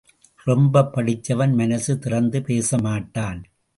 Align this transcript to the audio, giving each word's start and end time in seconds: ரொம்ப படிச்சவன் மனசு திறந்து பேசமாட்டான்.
ரொம்ப 0.43 0.89
படிச்சவன் 0.95 1.53
மனசு 1.53 1.99
திறந்து 1.99 2.39
பேசமாட்டான். 2.39 3.43